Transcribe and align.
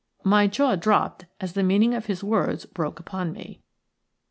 My 0.23 0.47
jaw 0.47 0.75
dropped 0.75 1.25
as 1.39 1.53
the 1.53 1.61
meaning 1.61 1.93
of 1.93 2.07
his 2.07 2.23
words 2.23 2.65
broke 2.65 2.99
upon 2.99 3.31
me. 3.33 3.61